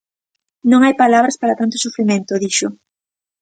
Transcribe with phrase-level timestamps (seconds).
[0.71, 2.67] Non hai palabras para tanto sufrimento, dixo.